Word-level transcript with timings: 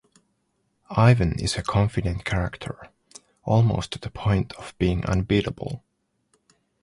Ivan 0.97 1.37
is 1.39 1.57
a 1.57 1.61
confident 1.61 2.25
character, 2.25 2.89
almost 3.43 3.91
to 3.91 3.99
the 3.99 4.09
point 4.09 4.51
of 4.53 4.75
being 4.79 5.05
unbeatable. 5.05 5.83